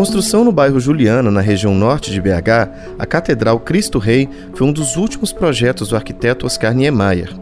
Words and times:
Construção 0.00 0.46
no 0.46 0.50
bairro 0.50 0.80
Juliana, 0.80 1.30
na 1.30 1.42
região 1.42 1.74
norte 1.74 2.10
de 2.10 2.22
BH, 2.22 2.96
a 2.98 3.04
Catedral 3.04 3.60
Cristo 3.60 3.98
Rei 3.98 4.26
foi 4.54 4.66
um 4.66 4.72
dos 4.72 4.96
últimos 4.96 5.30
projetos 5.30 5.88
do 5.88 5.96
arquiteto 5.96 6.46
Oscar 6.46 6.72
Niemeyer. 6.72 7.34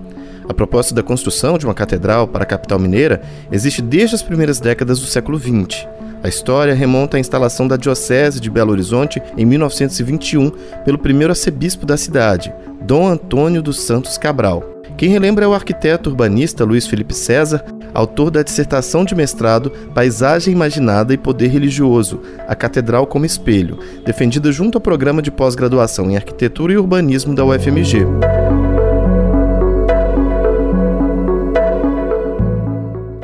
A 0.48 0.52
proposta 0.52 0.92
da 0.92 1.00
construção 1.00 1.56
de 1.56 1.64
uma 1.64 1.72
catedral 1.72 2.26
para 2.26 2.42
a 2.42 2.46
capital 2.46 2.80
mineira 2.80 3.22
existe 3.52 3.80
desde 3.80 4.16
as 4.16 4.24
primeiras 4.24 4.58
décadas 4.58 4.98
do 4.98 5.06
século 5.06 5.38
XX. 5.38 5.86
A 6.22 6.28
história 6.28 6.74
remonta 6.74 7.16
à 7.16 7.20
instalação 7.20 7.68
da 7.68 7.76
Diocese 7.76 8.40
de 8.40 8.50
Belo 8.50 8.72
Horizonte 8.72 9.22
em 9.36 9.44
1921 9.44 10.50
pelo 10.84 10.98
primeiro 10.98 11.32
arcebispo 11.32 11.86
da 11.86 11.96
cidade, 11.96 12.52
Dom 12.82 13.06
Antônio 13.06 13.62
dos 13.62 13.80
Santos 13.80 14.18
Cabral. 14.18 14.64
Quem 14.96 15.10
relembra 15.10 15.44
é 15.44 15.48
o 15.48 15.54
arquiteto 15.54 16.10
urbanista 16.10 16.64
Luiz 16.64 16.86
Felipe 16.86 17.14
César, 17.14 17.64
autor 17.94 18.32
da 18.32 18.42
dissertação 18.42 19.04
de 19.04 19.14
mestrado 19.14 19.70
Paisagem 19.94 20.52
Imaginada 20.52 21.14
e 21.14 21.18
Poder 21.18 21.48
Religioso, 21.48 22.20
a 22.48 22.54
Catedral 22.54 23.06
como 23.06 23.24
Espelho, 23.24 23.78
defendida 24.04 24.50
junto 24.50 24.76
ao 24.76 24.82
programa 24.82 25.22
de 25.22 25.30
pós-graduação 25.30 26.10
em 26.10 26.16
Arquitetura 26.16 26.72
e 26.72 26.78
Urbanismo 26.78 27.32
da 27.32 27.44
UFMG. 27.44 28.06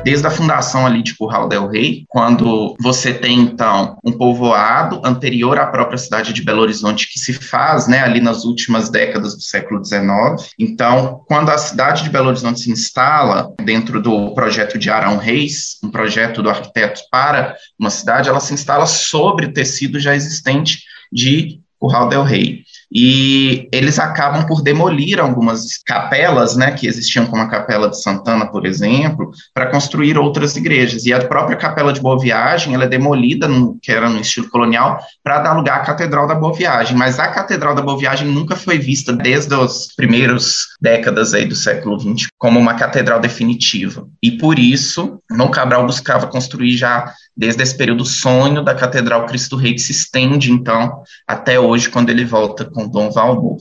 Desde 0.05 0.27
a 0.27 0.31
fundação 0.31 0.85
ali 0.85 1.01
de 1.01 1.15
Curral 1.15 1.49
del 1.49 1.67
Rey, 1.67 2.05
quando 2.07 2.75
você 2.79 3.11
tem 3.11 3.39
então 3.39 3.97
um 4.03 4.11
povoado 4.11 5.01
anterior 5.03 5.57
à 5.57 5.65
própria 5.65 5.97
cidade 5.97 6.31
de 6.31 6.43
Belo 6.43 6.61
Horizonte 6.61 7.11
que 7.11 7.19
se 7.19 7.33
faz, 7.33 7.87
né, 7.87 8.01
ali 8.01 8.21
nas 8.21 8.45
últimas 8.45 8.91
décadas 8.91 9.33
do 9.35 9.41
século 9.41 9.83
XIX. 9.83 10.05
Então, 10.59 11.21
quando 11.27 11.49
a 11.49 11.57
cidade 11.57 12.03
de 12.03 12.11
Belo 12.11 12.27
Horizonte 12.27 12.59
se 12.59 12.71
instala 12.71 13.51
dentro 13.63 13.99
do 13.99 14.31
projeto 14.35 14.77
de 14.77 14.91
Arão 14.91 15.17
Reis, 15.17 15.79
um 15.83 15.89
projeto 15.89 16.43
do 16.43 16.51
arquiteto 16.51 17.01
para 17.09 17.55
uma 17.79 17.89
cidade, 17.89 18.29
ela 18.29 18.39
se 18.39 18.53
instala 18.53 18.85
sobre 18.85 19.47
o 19.47 19.53
tecido 19.53 19.99
já 19.99 20.15
existente 20.15 20.83
de 21.11 21.59
Curral 21.79 22.09
del 22.09 22.23
Rey 22.23 22.63
e 22.97 23.67
eles 23.73 23.99
acabam 23.99 24.45
por 24.47 24.61
demolir 24.61 25.19
algumas 25.19 25.77
capelas, 25.85 26.55
né, 26.55 26.71
que 26.71 26.87
existiam 26.87 27.25
como 27.25 27.41
a 27.41 27.47
Capela 27.49 27.89
de 27.89 28.01
Santana, 28.01 28.45
por 28.45 28.65
exemplo, 28.65 29.31
para 29.53 29.65
construir 29.65 30.17
outras 30.17 30.55
igrejas. 30.55 31.05
E 31.05 31.11
a 31.11 31.27
própria 31.27 31.57
Capela 31.57 31.91
de 31.91 31.99
Boa 31.99 32.17
Viagem, 32.17 32.73
ela 32.73 32.85
é 32.85 32.87
demolida, 32.87 33.49
no, 33.49 33.77
que 33.81 33.91
era 33.91 34.07
no 34.07 34.21
estilo 34.21 34.49
colonial, 34.49 34.97
para 35.21 35.39
dar 35.39 35.53
lugar 35.53 35.81
à 35.81 35.83
Catedral 35.83 36.25
da 36.25 36.35
Boa 36.35 36.53
Viagem. 36.53 36.95
Mas 36.95 37.19
a 37.19 37.27
Catedral 37.27 37.75
da 37.75 37.81
Boa 37.81 37.97
Viagem 37.97 38.29
nunca 38.29 38.55
foi 38.55 38.77
vista 38.77 39.11
desde 39.11 39.53
as 39.53 39.93
primeiras 39.93 40.67
décadas 40.81 41.33
aí 41.33 41.45
do 41.45 41.55
século 41.55 41.99
XX 41.99 42.27
como 42.37 42.59
uma 42.59 42.75
catedral 42.75 43.19
definitiva. 43.19 44.07
E 44.23 44.31
por 44.31 44.57
isso, 44.57 45.19
Dom 45.29 45.49
Cabral 45.49 45.85
buscava 45.85 46.27
construir 46.27 46.77
já 46.77 47.11
desde 47.35 47.61
esse 47.63 47.75
período 47.75 48.01
o 48.01 48.05
sonho 48.05 48.63
da 48.63 48.73
Catedral 48.73 49.25
Cristo 49.25 49.55
Rei 49.57 49.73
que 49.73 49.81
se 49.81 49.91
estende 49.91 50.51
então 50.51 51.01
até 51.27 51.59
hoje 51.59 51.89
quando 51.89 52.09
ele 52.09 52.23
volta 52.23 52.63
com 52.63 52.84
Dom 52.87 53.09
Valmor. 53.11 53.57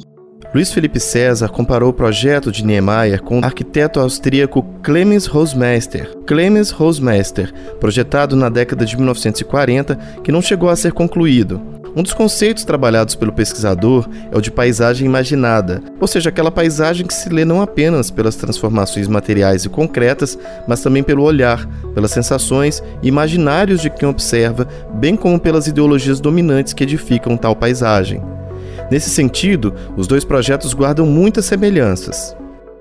Luiz 0.55 0.73
Felipe 0.73 1.01
César 1.01 1.49
comparou 1.49 1.91
o 1.91 1.93
projeto 1.93 2.53
de 2.53 2.65
Niemeyer 2.65 3.21
com 3.23 3.41
o 3.41 3.45
arquiteto 3.45 3.99
austríaco 3.99 4.63
Clemens 4.83 5.27
Rosmeister. 5.27 6.17
Clemens 6.27 6.71
Rosmeister, 6.71 7.53
projetado 7.81 8.37
na 8.37 8.49
década 8.49 8.85
de 8.85 8.97
1940, 8.97 9.97
que 10.23 10.31
não 10.31 10.41
chegou 10.41 10.69
a 10.69 10.77
ser 10.77 10.93
concluído. 10.93 11.61
Um 11.97 12.03
dos 12.03 12.13
conceitos 12.13 12.65
trabalhados 12.65 13.15
pelo 13.15 13.33
pesquisador 13.33 14.09
é 14.31 14.37
o 14.37 14.41
de 14.41 14.51
paisagem 14.51 15.07
imaginada, 15.07 15.81
ou 16.01 16.09
seja, 16.09 16.29
aquela 16.29 16.51
paisagem 16.51 17.07
que 17.07 17.15
se 17.15 17.29
lê 17.29 17.45
não 17.45 17.63
apenas 17.63 18.11
pelas 18.11 18.35
transformações 18.35 19.07
materiais 19.07 19.65
e 19.65 19.69
concretas, 19.69 20.37
mas 20.67 20.81
também 20.81 21.05
pelo 21.05 21.23
olhar, 21.23 21.65
pelas 21.95 22.11
sensações 22.11 22.83
e 23.01 23.09
imaginários 23.09 23.81
de 23.81 23.91
quem 23.91 24.09
observa, 24.09 24.67
bem 24.95 25.15
como 25.15 25.39
pelas 25.39 25.69
ideologias 25.69 26.21
dominantes 26.21 26.73
que 26.73 26.83
edificam 26.83 27.37
tal 27.37 27.55
paisagem. 27.55 28.21
Nesse 28.91 29.11
sentido, 29.11 29.75
os 29.97 30.07
dois 30.07 30.25
projetos 30.25 30.75
guardam 30.75 31.07
muitas 31.07 31.47
semelhanças. 31.47 32.37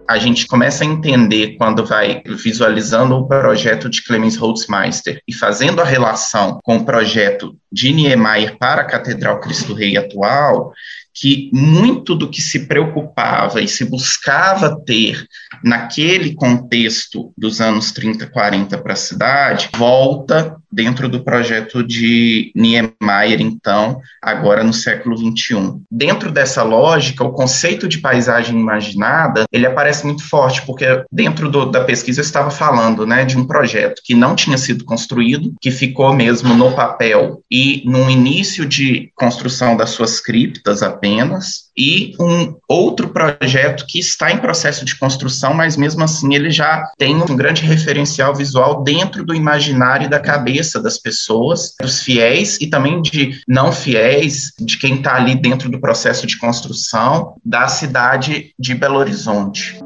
A 0.10 0.18
gente 0.18 0.46
começa 0.46 0.84
a 0.84 0.88
entender 0.88 1.56
quando 1.58 1.86
vai 1.86 2.22
visualizando 2.26 3.16
o 3.16 3.28
projeto 3.28 3.90
de 3.90 4.04
Clemens 4.04 4.36
Holzmeister 4.36 5.22
e 5.26 5.34
fazendo 5.34 5.82
a 5.82 5.86
relação 5.86 6.60
com 6.62 6.78
o 6.78 6.86
projeto 6.86 7.56
de 7.72 7.94
Niemeyer 7.94 8.58
para 8.58 8.82
a 8.82 8.86
Catedral 8.86 9.40
Cristo 9.40 9.74
Rei 9.74 9.96
atual, 9.96 10.74
que 11.14 11.50
muito 11.54 12.16
do 12.16 12.30
que 12.30 12.42
se 12.42 12.68
preocupava 12.68 13.62
e 13.62 13.68
se 13.68 13.86
buscava 13.86 14.78
ter 14.86 15.26
naquele 15.64 16.34
contexto 16.36 17.32
dos 17.38 17.62
anos 17.62 17.92
30, 17.92 18.28
40 18.28 18.78
para 18.80 18.94
a 18.94 18.98
cidade, 18.98 19.70
volta 19.78 20.58
dentro 20.74 21.08
do 21.08 21.24
projeto 21.24 21.84
de 21.84 22.52
Niemeyer, 22.56 23.40
então, 23.40 24.02
agora 24.22 24.64
no 24.64 24.74
século 24.74 25.16
21. 25.16 25.84
Dentro 25.90 26.32
dessa 26.32 26.64
lógica, 26.64 27.24
o 27.24 27.32
conceito 27.32 27.88
de 27.88 28.00
paisagem 28.00 28.60
imaginada, 28.60 29.46
ele 29.52 29.68
aparece 29.68 30.06
muito 30.06 30.28
forte, 30.28 30.66
porque 30.66 31.04
dentro 31.12 31.50
do, 31.50 31.66
da 31.68 31.84
pesquisa 31.84 32.22
eu 32.22 32.26
estava 32.26 32.50
falando, 32.50 33.06
né, 33.06 33.24
de 33.24 33.38
um 33.38 33.46
projeto 33.46 34.02
que 34.04 34.16
não 34.16 34.36
tinha 34.36 34.58
sido 34.58 34.84
construído, 34.84 35.54
que 35.62 35.70
ficou 35.70 36.12
mesmo 36.14 36.56
no 36.56 36.72
papel 36.72 37.42
e 37.52 37.84
no 37.86 38.10
início 38.10 38.66
de 38.66 39.12
construção 39.16 39.78
das 39.78 39.92
suas 39.92 40.20
criptas 40.20 40.82
apenas, 40.82 41.72
e 41.78 42.16
um 42.20 42.56
outro 42.68 43.10
projeto 43.10 43.86
que 43.88 44.00
está 44.00 44.32
em 44.32 44.38
processo 44.38 44.86
de 44.86 44.96
construção, 44.98 45.54
mas 45.54 45.76
mesmo 45.76 46.04
assim 46.04 46.34
ele 46.36 46.50
já 46.50 46.92
tem 46.98 47.16
um 47.16 47.36
grande 47.36 47.64
referencial 47.64 48.34
visual 48.36 48.84
dentro 48.84 49.26
do 49.26 49.34
imaginário 49.34 50.10
da 50.10 50.20
cabeça 50.20 50.63
das 50.82 50.98
pessoas, 50.98 51.74
dos 51.82 52.02
fiéis 52.02 52.58
e 52.62 52.68
também 52.68 53.02
de 53.02 53.42
não 53.48 53.72
fiéis, 53.72 54.52
de 54.60 54.78
quem 54.78 54.96
está 54.96 55.16
ali 55.16 55.36
dentro 55.36 55.70
do 55.70 55.80
processo 55.80 56.26
de 56.28 56.38
construção 56.38 57.36
da 57.44 57.68
cidade 57.68 58.54
de 58.58 58.76
Belo 58.76 58.98
Horizonte. 58.98 59.80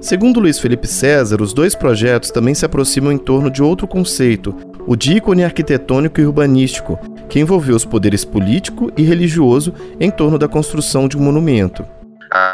Segundo 0.00 0.40
Luiz 0.40 0.58
Felipe 0.58 0.86
César, 0.86 1.40
os 1.40 1.54
dois 1.54 1.74
projetos 1.74 2.30
também 2.30 2.54
se 2.54 2.66
aproximam 2.66 3.10
em 3.10 3.18
torno 3.18 3.50
de 3.50 3.62
outro 3.62 3.86
conceito, 3.86 4.54
o 4.86 4.94
de 4.96 5.14
ícone 5.14 5.44
arquitetônico 5.44 6.20
e 6.20 6.26
urbanístico, 6.26 6.98
que 7.28 7.40
envolveu 7.40 7.74
os 7.74 7.86
poderes 7.86 8.24
político 8.24 8.92
e 8.96 9.02
religioso 9.02 9.72
em 9.98 10.10
torno 10.10 10.38
da 10.38 10.46
construção 10.46 11.08
de 11.08 11.16
um 11.16 11.22
monumento. 11.22 11.86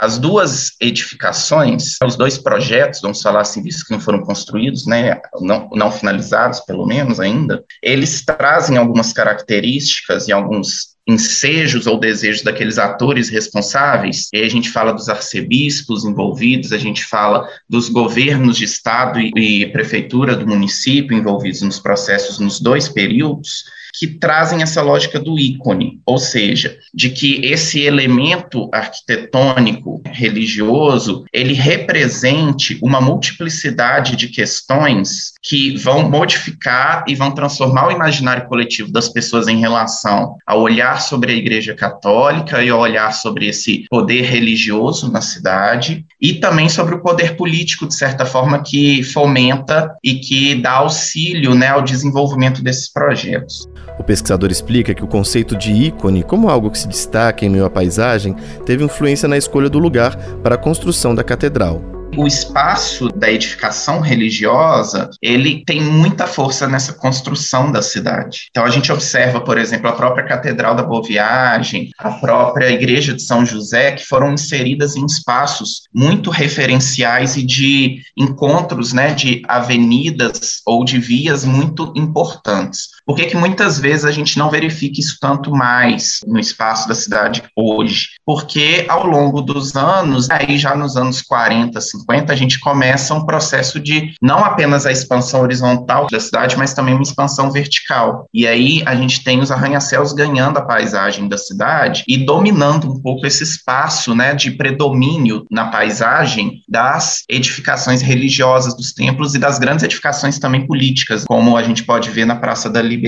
As 0.01 0.19
duas 0.19 0.73
edificações, 0.81 1.97
os 2.03 2.17
dois 2.17 2.39
projetos, 2.39 3.03
vamos 3.03 3.21
falar 3.21 3.43
assim, 3.43 3.63
vistos 3.63 3.85
que 3.85 3.93
não 3.93 4.01
foram 4.01 4.23
construídos, 4.23 4.87
né, 4.87 5.21
não, 5.43 5.69
não 5.75 5.93
finalizados, 5.93 6.61
pelo 6.61 6.87
menos 6.87 7.21
ainda, 7.21 7.63
eles 7.83 8.25
trazem 8.25 8.79
algumas 8.79 9.13
características 9.13 10.27
e 10.27 10.33
alguns 10.33 10.97
ensejos 11.07 11.87
ou 11.87 12.01
desejos 12.01 12.43
daqueles 12.43 12.79
atores 12.79 13.29
responsáveis. 13.29 14.29
E 14.33 14.41
a 14.41 14.49
gente 14.49 14.71
fala 14.71 14.93
dos 14.93 15.11
arcebispos 15.11 16.07
envolvidos, 16.07 16.73
a 16.73 16.79
gente 16.79 17.05
fala 17.05 17.47
dos 17.69 17.91
governos 17.91 18.57
de 18.57 18.65
estado 18.65 19.21
e, 19.21 19.33
e 19.37 19.71
prefeitura 19.71 20.35
do 20.35 20.47
município 20.47 21.15
envolvidos 21.15 21.61
nos 21.61 21.79
processos 21.79 22.39
nos 22.39 22.59
dois 22.59 22.89
períodos 22.89 23.65
que 23.93 24.07
trazem 24.07 24.63
essa 24.63 24.83
lógica 24.83 25.19
do 25.19 25.39
ícone, 25.39 26.01
ou 26.05 26.19
seja, 26.19 26.77
de 26.93 27.11
que 27.11 27.45
esse 27.45 27.81
elemento 27.81 28.69
arquitetônico 28.73 30.03
religioso, 30.07 31.25
ele 31.33 31.55
represente 31.55 32.79
uma 32.83 33.01
multiplicidade 33.01 34.17
de 34.17 34.29
questões 34.29 35.33
que 35.43 35.77
vão 35.77 36.09
modificar 36.09 37.05
e 37.07 37.15
vão 37.15 37.33
transformar 37.33 37.89
o 37.89 37.93
imaginário 37.93 38.47
coletivo 38.47 38.93
das 38.93 39.09
pessoas 39.09 39.49
em 39.49 39.61
relação 39.61 40.37
ao 40.47 40.61
olhar 40.61 41.01
sobre 41.01 41.33
a 41.33 41.37
Igreja 41.37 41.75
Católica 41.75 42.63
e 42.63 42.69
ao 42.69 42.81
olhar 42.81 43.13
sobre 43.13 43.49
esse 43.49 43.85
poder 43.89 44.23
religioso 44.23 45.11
na 45.11 45.21
cidade 45.21 46.05
e 46.21 46.35
também 46.35 46.69
sobre 46.69 46.95
o 46.95 47.03
poder 47.03 47.37
político, 47.37 47.87
de 47.87 47.95
certa 47.95 48.27
forma, 48.27 48.63
que 48.63 49.03
fomenta 49.03 49.95
e 50.03 50.15
que 50.17 50.55
dá 50.55 50.73
auxílio 50.73 51.55
né, 51.55 51.69
ao 51.69 51.83
desenvolvimento 51.83 52.63
desses 52.63 52.91
projetos. 52.93 53.69
O 53.99 54.03
pesquisador 54.03 54.51
explica 54.51 54.95
que 54.95 55.05
o 55.05 55.09
conceito 55.09 55.57
de 55.57 55.73
ícone, 55.73 56.23
como 56.23 56.49
algo 56.49 56.71
que 56.71 56.79
se 56.79 56.89
destaca 56.89 57.45
em 57.45 57.51
meio 57.51 57.67
à 57.67 57.71
paisagem, 57.71 58.35
teve 58.65 58.85
influência 58.85 59.29
na 59.29 59.37
escolha 59.37 59.69
do 59.69 59.79
lugar 59.79 60.17
para 60.43 60.55
a 60.55 60.59
construção 60.59 61.15
da 61.15 61.23
catedral. 61.23 61.83
o 62.17 62.27
espaço 62.27 63.09
da 63.09 63.31
edificação 63.31 64.01
religiosa, 64.01 65.11
ele 65.23 65.65
tem 65.65 65.81
muita 65.81 66.27
força 66.27 66.67
nessa 66.67 66.93
construção 66.93 67.71
da 67.71 67.83
cidade. 67.83 68.49
Então 68.51 68.65
a 68.65 68.71
gente 68.71 68.91
observa, 68.91 69.41
por 69.41 69.59
exemplo, 69.59 69.89
a 69.89 69.93
própria 69.93 70.25
Catedral 70.25 70.75
da 70.75 70.83
Boa 70.83 71.03
Viagem, 71.07 71.91
a 71.99 72.11
própria 72.11 72.71
Igreja 72.71 73.15
de 73.15 73.23
São 73.23 73.45
José, 73.45 73.93
que 73.93 74.05
foram 74.05 74.33
inseridas 74.33 74.97
em 74.97 75.05
espaços 75.05 75.83
muito 75.95 76.31
referenciais 76.31 77.37
e 77.37 77.43
de 77.43 78.03
encontros, 78.17 78.93
né, 78.93 79.15
de 79.15 79.43
avenidas 79.47 80.61
ou 80.67 80.85
de 80.85 80.99
vias 80.99 81.45
muito 81.45 81.93
importantes. 81.97 82.89
Por 83.07 83.17
que 83.17 83.27
que 83.27 83.37
muitas 83.37 83.79
vezes 83.79 84.05
a 84.05 84.11
gente 84.11 84.39
não 84.39 84.51
verifica 84.51 85.01
isso 85.01 85.17
tanto 85.21 85.51
mais 85.51 86.21
no 86.27 86.39
espaço 86.39 86.89
da 86.89 86.95
cidade 86.95 87.43
hoje? 87.57 88.11
Porque 88.25 88.87
ao 88.89 89.07
longo 89.07 89.41
dos 89.41 89.75
anos, 89.75 90.31
aí 90.31 90.57
já 90.59 90.75
nos 90.77 90.97
anos 90.97 91.21
40, 91.23 91.81
50, 91.81 92.33
a 92.33 92.37
gente 92.37 92.61
começa 92.61 93.15
um 93.15 93.27
processo 93.27 93.81
de 93.81 94.15
não 94.23 94.45
apenas 94.45 94.87
a 94.87 94.93
expansão 94.93 95.41
horizontal 95.41 96.07
da 96.11 96.21
cidade, 96.21 96.57
mas 96.57 96.73
também 96.73 96.95
uma 96.95 97.03
expansão 97.03 97.51
vertical. 97.51 98.27
E 98.33 98.47
aí 98.47 98.83
a 98.87 98.95
gente 98.95 99.25
tem 99.25 99.41
os 99.41 99.51
arranha-céus 99.51 100.13
ganhando 100.13 100.59
a 100.59 100.63
paisagem 100.63 101.29
da 101.29 101.37
cidade 101.37 102.05
e 102.07 102.25
dominando 102.25 102.91
um 102.91 103.01
pouco 103.01 103.27
esse 103.27 103.43
espaço, 103.43 104.15
né, 104.15 104.35
de 104.35 104.53
predomínio 104.53 105.45
na 105.51 105.67
paisagem 105.67 106.63
das 106.69 107.23
edificações 107.29 108.03
religiosas 108.03 108.77
dos 108.77 108.93
templos 108.93 109.35
e 109.35 109.39
das 109.39 109.59
grandes 109.59 109.85
edificações 109.85 110.39
também 110.39 110.67
políticas, 110.67 111.25
como 111.25 111.57
a 111.57 111.63
gente 111.63 111.85
pode 111.85 112.11
ver 112.11 112.25
na 112.25 112.37
Praça 112.37 112.71
da 112.71 112.81
Liberdade 112.81 113.00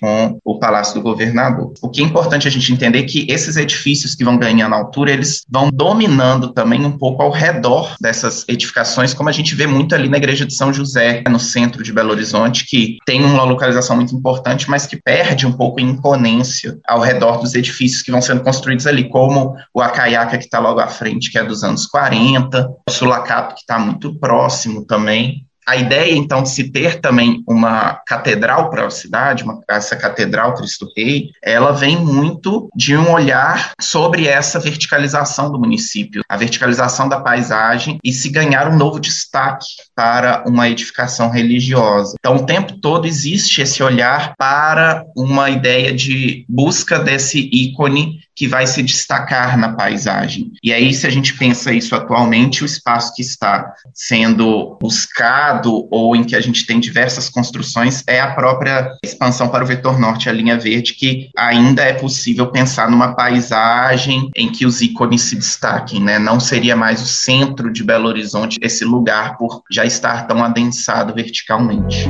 com 0.00 0.38
o 0.44 0.58
Palácio 0.58 0.94
do 0.94 1.02
Governador. 1.02 1.72
O 1.80 1.88
que 1.88 2.02
é 2.02 2.04
importante 2.04 2.46
a 2.48 2.50
gente 2.50 2.72
entender 2.72 3.00
é 3.00 3.02
que 3.02 3.26
esses 3.30 3.56
edifícios 3.56 4.14
que 4.14 4.24
vão 4.24 4.36
ganhando 4.36 4.74
altura, 4.74 5.12
eles 5.12 5.44
vão 5.48 5.70
dominando 5.72 6.52
também 6.52 6.84
um 6.84 6.96
pouco 6.96 7.22
ao 7.22 7.30
redor 7.30 7.94
dessas 8.00 8.44
edificações, 8.48 9.14
como 9.14 9.28
a 9.28 9.32
gente 9.32 9.54
vê 9.54 9.66
muito 9.66 9.94
ali 9.94 10.08
na 10.08 10.16
Igreja 10.16 10.46
de 10.46 10.54
São 10.54 10.72
José, 10.72 11.22
no 11.28 11.38
centro 11.38 11.82
de 11.82 11.92
Belo 11.92 12.10
Horizonte, 12.10 12.66
que 12.66 12.98
tem 13.06 13.24
uma 13.24 13.44
localização 13.44 13.96
muito 13.96 14.14
importante, 14.14 14.68
mas 14.68 14.86
que 14.86 15.00
perde 15.00 15.46
um 15.46 15.52
pouco 15.52 15.80
em 15.80 15.90
imponência 15.90 16.78
ao 16.86 17.00
redor 17.00 17.38
dos 17.38 17.54
edifícios 17.54 18.02
que 18.02 18.10
vão 18.10 18.20
sendo 18.20 18.42
construídos 18.42 18.86
ali, 18.86 19.08
como 19.08 19.54
o 19.74 19.80
Acaiaca, 19.80 20.38
que 20.38 20.44
está 20.44 20.58
logo 20.58 20.80
à 20.80 20.88
frente, 20.88 21.30
que 21.30 21.38
é 21.38 21.44
dos 21.44 21.62
anos 21.62 21.86
40, 21.86 22.68
o 22.88 22.90
Sulacato, 22.90 23.54
que 23.54 23.60
está 23.60 23.78
muito 23.78 24.18
próximo 24.18 24.84
também 24.84 25.46
a 25.66 25.76
ideia, 25.76 26.14
então, 26.14 26.42
de 26.42 26.50
se 26.50 26.70
ter 26.70 27.00
também 27.00 27.42
uma 27.46 27.94
catedral 28.06 28.68
para 28.68 28.86
a 28.86 28.90
cidade, 28.90 29.44
uma, 29.44 29.60
essa 29.68 29.96
catedral 29.96 30.54
Cristo 30.54 30.88
Rei, 30.96 31.30
ela 31.42 31.72
vem 31.72 31.96
muito 31.96 32.68
de 32.74 32.96
um 32.96 33.12
olhar 33.12 33.72
sobre 33.80 34.26
essa 34.26 34.58
verticalização 34.58 35.50
do 35.50 35.58
município, 35.58 36.22
a 36.28 36.36
verticalização 36.36 37.08
da 37.08 37.20
paisagem 37.20 37.98
e 38.02 38.12
se 38.12 38.28
ganhar 38.28 38.68
um 38.68 38.76
novo 38.76 38.98
destaque 38.98 39.66
para 39.94 40.42
uma 40.46 40.68
edificação 40.68 41.30
religiosa. 41.30 42.16
Então, 42.18 42.36
o 42.36 42.46
tempo 42.46 42.78
todo 42.80 43.06
existe 43.06 43.62
esse 43.62 43.82
olhar 43.82 44.34
para 44.36 45.04
uma 45.16 45.48
ideia 45.48 45.92
de 45.92 46.44
busca 46.48 46.98
desse 46.98 47.38
ícone 47.52 48.20
que 48.34 48.48
vai 48.48 48.66
se 48.66 48.82
destacar 48.82 49.58
na 49.58 49.74
paisagem. 49.74 50.50
E 50.62 50.72
aí, 50.72 50.92
se 50.94 51.06
a 51.06 51.10
gente 51.10 51.36
pensa 51.36 51.72
isso 51.72 51.94
atualmente, 51.94 52.62
o 52.62 52.66
espaço 52.66 53.14
que 53.14 53.22
está 53.22 53.72
sendo 53.94 54.76
buscado 54.80 55.51
ou 55.90 56.16
em 56.16 56.24
que 56.24 56.36
a 56.36 56.40
gente 56.40 56.66
tem 56.66 56.80
diversas 56.80 57.28
construções 57.28 58.02
é 58.06 58.20
a 58.20 58.32
própria 58.32 58.92
expansão 59.02 59.48
para 59.48 59.64
o 59.64 59.66
vetor 59.66 59.98
norte, 59.98 60.28
a 60.28 60.32
linha 60.32 60.58
verde, 60.58 60.94
que 60.94 61.30
ainda 61.36 61.82
é 61.82 61.92
possível 61.92 62.46
pensar 62.48 62.90
numa 62.90 63.14
paisagem 63.14 64.30
em 64.36 64.50
que 64.50 64.64
os 64.64 64.80
ícones 64.80 65.22
se 65.22 65.36
destaquem, 65.36 66.00
né? 66.00 66.18
Não 66.18 66.40
seria 66.40 66.76
mais 66.76 67.02
o 67.02 67.06
centro 67.06 67.72
de 67.72 67.84
Belo 67.84 68.08
Horizonte 68.08 68.58
esse 68.62 68.84
lugar 68.84 69.36
por 69.36 69.62
já 69.70 69.84
estar 69.84 70.26
tão 70.26 70.42
adensado 70.42 71.14
verticalmente. 71.14 72.08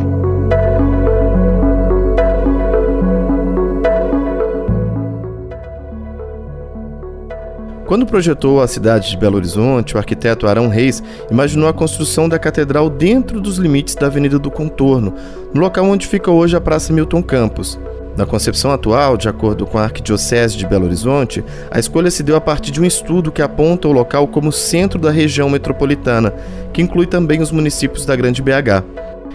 Quando 7.93 8.06
projetou 8.06 8.62
a 8.62 8.67
cidade 8.67 9.11
de 9.11 9.19
Belo 9.19 9.37
Horizonte, 9.37 9.94
o 9.94 9.99
arquiteto 9.99 10.47
Arão 10.47 10.67
Reis 10.67 11.03
imaginou 11.31 11.69
a 11.69 11.75
construção 11.75 12.27
da 12.27 12.39
catedral 12.39 12.89
dentro 12.89 13.39
dos 13.39 13.59
limites 13.59 13.94
da 13.94 14.06
Avenida 14.06 14.39
do 14.39 14.50
Contorno, 14.50 15.12
no 15.53 15.61
local 15.61 15.85
onde 15.85 16.06
fica 16.06 16.31
hoje 16.31 16.56
a 16.56 16.61
Praça 16.61 16.91
Milton 16.91 17.23
Campos. 17.23 17.79
Na 18.17 18.25
concepção 18.25 18.71
atual, 18.71 19.19
de 19.19 19.29
acordo 19.29 19.67
com 19.67 19.77
a 19.77 19.83
Arquidiocese 19.83 20.56
de 20.56 20.67
Belo 20.67 20.87
Horizonte, 20.87 21.44
a 21.71 21.79
escolha 21.79 22.11
se 22.11 22.23
deu 22.23 22.35
a 22.35 22.41
partir 22.41 22.71
de 22.71 22.81
um 22.81 22.87
estudo 22.87 23.31
que 23.31 23.43
aponta 23.43 23.87
o 23.87 23.93
local 23.93 24.27
como 24.27 24.50
centro 24.50 24.99
da 24.99 25.11
região 25.11 25.50
metropolitana, 25.50 26.33
que 26.73 26.81
inclui 26.81 27.05
também 27.05 27.43
os 27.43 27.50
municípios 27.50 28.06
da 28.06 28.17
Grande 28.17 28.41
BH. 28.41 28.87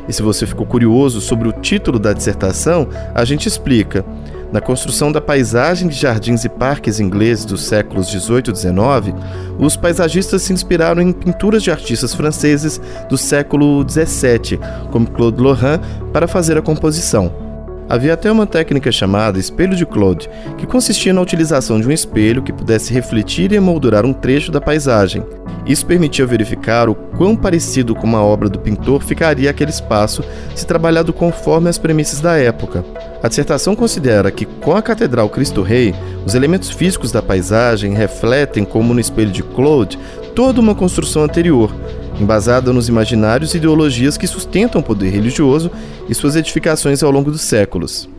E 0.07 0.13
se 0.13 0.23
você 0.23 0.47
ficou 0.47 0.65
curioso 0.65 1.21
sobre 1.21 1.47
o 1.47 1.51
título 1.51 1.99
da 1.99 2.11
dissertação, 2.11 2.87
a 3.13 3.23
gente 3.23 3.47
explica. 3.47 4.03
Na 4.51 4.61
construção 4.61 5.11
da 5.11 5.19
paisagem 5.19 5.89
de 5.89 5.95
jardins 5.95 6.45
e 6.45 6.49
parques 6.49 6.99
ingleses 6.99 7.43
dos 7.43 7.65
séculos 7.65 8.07
18 8.09 8.49
e 8.49 8.53
19, 8.53 9.13
os 9.59 9.75
paisagistas 9.75 10.41
se 10.41 10.53
inspiraram 10.53 11.01
em 11.01 11.11
pinturas 11.11 11.63
de 11.63 11.71
artistas 11.71 12.13
franceses 12.13 12.79
do 13.09 13.17
século 13.17 13.83
17, 13.83 14.59
como 14.91 15.09
Claude 15.11 15.41
Lorrain, 15.41 15.79
para 16.13 16.27
fazer 16.27 16.57
a 16.57 16.61
composição. 16.61 17.46
Havia 17.89 18.13
até 18.13 18.29
uma 18.29 18.45
técnica 18.45 18.91
chamada 18.91 19.39
espelho 19.39 19.75
de 19.75 19.85
Claude, 19.85 20.29
que 20.57 20.67
consistia 20.67 21.13
na 21.13 21.21
utilização 21.21 21.79
de 21.79 21.87
um 21.87 21.91
espelho 21.91 22.43
que 22.43 22.51
pudesse 22.51 22.93
refletir 22.93 23.51
e 23.51 23.55
emoldurar 23.55 24.05
um 24.05 24.11
trecho 24.11 24.51
da 24.51 24.59
paisagem. 24.59 25.23
Isso 25.65 25.85
permitia 25.85 26.25
verificar 26.25 26.89
o 26.89 26.95
quão 26.95 27.35
parecido 27.35 27.95
com 27.95 28.07
uma 28.07 28.21
obra 28.21 28.49
do 28.49 28.59
pintor 28.59 29.01
ficaria 29.01 29.49
aquele 29.49 29.71
espaço 29.71 30.23
se 30.55 30.65
trabalhado 30.65 31.11
conforme 31.11 31.69
as 31.69 31.77
premissas 31.77 32.21
da 32.21 32.37
época. 32.37 32.85
A 33.21 33.27
dissertação 33.27 33.75
considera 33.75 34.31
que, 34.31 34.45
com 34.45 34.75
a 34.75 34.81
Catedral 34.81 35.29
Cristo 35.29 35.61
Rei, 35.61 35.93
os 36.25 36.35
elementos 36.35 36.69
físicos 36.69 37.11
da 37.11 37.21
paisagem 37.21 37.93
refletem, 37.93 38.63
como 38.63 38.93
no 38.93 38.99
espelho 38.99 39.31
de 39.31 39.43
Claude, 39.43 39.97
toda 40.35 40.61
uma 40.61 40.75
construção 40.75 41.23
anterior, 41.23 41.73
embasada 42.19 42.73
nos 42.73 42.89
imaginários 42.89 43.53
e 43.53 43.57
ideologias 43.57 44.17
que 44.17 44.27
sustentam 44.27 44.81
o 44.81 44.83
poder 44.83 45.09
religioso 45.09 45.71
e 46.09 46.15
suas 46.15 46.35
edificações 46.35 47.03
ao 47.03 47.11
longo 47.11 47.31
dos 47.31 47.41
séculos. 47.41 48.09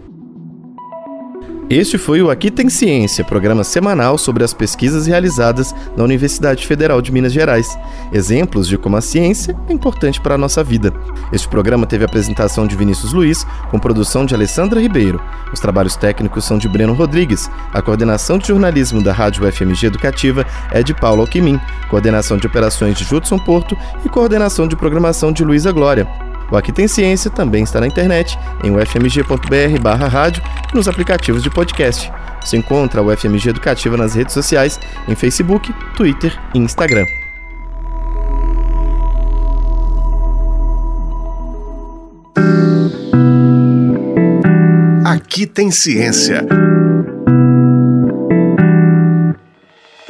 Este 1.71 1.99
foi 1.99 2.23
o 2.23 2.31
Aqui 2.31 2.51
Tem 2.51 2.71
Ciência, 2.71 3.23
programa 3.23 3.63
semanal 3.63 4.17
sobre 4.17 4.43
as 4.43 4.55
pesquisas 4.55 5.07
realizadas 5.07 5.75
na 5.95 6.03
Universidade 6.03 6.67
Federal 6.67 7.03
de 7.03 7.13
Minas 7.13 7.31
Gerais. 7.31 7.79
Exemplos 8.11 8.67
de 8.67 8.79
como 8.79 8.97
a 8.97 9.03
ciência 9.03 9.55
é 9.69 9.73
importante 9.75 10.19
para 10.19 10.35
a 10.35 10.39
nossa 10.39 10.65
vida. 10.65 10.95
Este 11.31 11.47
programa 11.47 11.85
teve 11.85 12.05
a 12.05 12.07
apresentação 12.07 12.67
de 12.67 12.75
Vinícius 12.75 13.13
Luiz, 13.13 13.47
com 13.71 13.79
produção 13.79 14.25
de 14.25 14.35
Alessandra 14.35 14.81
Ribeiro. 14.81 15.21
Os 15.53 15.61
trabalhos 15.61 15.95
técnicos 15.95 16.47
são 16.47 16.57
de 16.57 16.71
Breno 16.71 16.95
Rodrigues. 16.95 17.51
A 17.75 17.83
coordenação 17.83 18.39
de 18.39 18.49
jornalismo 18.49 19.03
da 19.03 19.13
Rádio 19.13 19.45
FMG 19.53 19.89
Educativa 19.89 20.47
é 20.73 20.83
de 20.83 20.95
Paulo 20.95 21.21
Alquimim, 21.21 21.61
coordenação 21.91 22.39
de 22.39 22.47
operações 22.47 22.97
de 22.97 23.05
Judson 23.05 23.39
Porto 23.39 23.77
e 24.07 24.09
coordenação 24.09 24.67
de 24.67 24.75
programação 24.75 25.31
de 25.31 25.45
Luísa 25.45 25.71
Glória. 25.71 26.28
O 26.51 26.57
Aqui 26.57 26.73
Tem 26.73 26.89
Ciência 26.89 27.31
também 27.31 27.63
está 27.63 27.81
na 27.81 27.87
internet, 27.87 28.39
em 28.65 28.71
ufmg.br 28.71 30.09
rádio 30.09 30.43
e 30.73 30.77
nos 30.77 30.89
aplicativos 30.89 31.43
de 31.43 31.51
podcast. 31.51 32.11
Você 32.43 32.57
encontra 32.57 33.03
o 33.03 33.13
UFMG 33.13 33.51
Educativa 33.51 33.97
nas 33.97 34.15
redes 34.15 34.33
sociais, 34.33 34.81
em 35.07 35.15
Facebook, 35.15 35.73
Twitter 35.95 36.39
e 36.55 36.59
Instagram. 36.59 37.05
Aqui 45.05 45.47
tem 45.47 45.71
ciência. 45.71 46.47